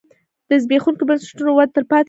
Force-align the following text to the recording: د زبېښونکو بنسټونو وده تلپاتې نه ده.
د 0.49 0.51
زبېښونکو 0.63 1.03
بنسټونو 1.09 1.51
وده 1.55 1.73
تلپاتې 1.75 1.89
نه 1.89 1.97
ده. 1.97 1.99